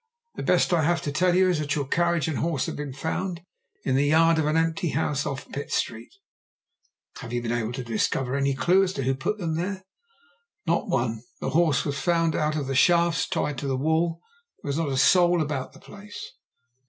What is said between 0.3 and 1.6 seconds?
"The best I have to tell you is